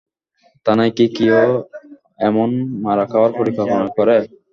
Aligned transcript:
থানায় 0.65 0.93
কী 0.97 1.05
কেউ 1.17 1.37
এমন 2.27 2.49
মারা 2.83 3.05
খাওয়ার 3.11 3.31
পরিকল্পনা 3.39 3.87
করে? 3.89 4.17